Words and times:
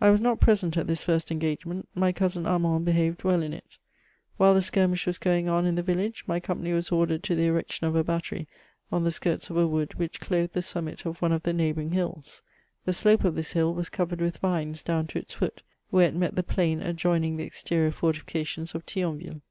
I 0.00 0.08
was 0.10 0.22
not 0.22 0.40
present 0.40 0.78
at 0.78 0.86
this 0.86 1.02
first 1.04 1.30
engagement; 1.30 1.86
my 1.94 2.12
cousin 2.12 2.46
Armand 2.46 2.86
hehaved 2.88 3.24
well 3.24 3.42
in 3.42 3.52
it. 3.52 3.76
While 4.38 4.54
the 4.54 4.62
skirmish 4.62 5.06
was 5.06 5.18
going 5.18 5.50
on 5.50 5.66
in 5.66 5.74
the 5.74 5.82
village, 5.82 6.24
my 6.26 6.40
company 6.40 6.72
was 6.72 6.90
ordered 6.90 7.22
to 7.24 7.34
the 7.34 7.44
erection 7.44 7.86
of 7.86 7.94
a 7.94 8.02
hattezy 8.02 8.46
on 8.90 9.04
the 9.04 9.10
skurts 9.10 9.50
of 9.50 9.58
a 9.58 9.66
wood 9.66 9.96
which 9.98 10.18
clothed 10.18 10.54
the 10.54 10.62
summit 10.62 11.04
of 11.04 11.20
one 11.20 11.32
of 11.32 11.42
the 11.42 11.52
neighhouiing 11.52 11.92
hills; 11.92 12.40
the 12.86 12.94
slope 12.94 13.22
of 13.22 13.34
this 13.34 13.52
hill 13.52 13.74
was 13.74 13.90
covered 13.90 14.22
with 14.22 14.38
vines 14.38 14.82
down 14.82 15.06
to 15.08 15.18
its 15.18 15.34
foot, 15.34 15.62
where 15.90 16.08
it 16.08 16.16
met 16.16 16.36
the 16.36 16.42
plain 16.42 16.80
adjoining 16.80 17.36
the 17.36 17.44
exterior 17.44 17.90
fortifications 17.90 18.74
of 18.74 18.86
Thionville. 18.86 19.42